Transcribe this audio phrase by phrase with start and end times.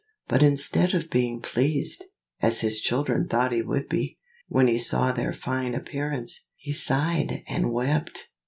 [0.27, 2.05] But instead of being pleased,
[2.41, 7.43] as his children thought he would be, when he saw their fine appearance, he sighed
[7.47, 8.27] and wept.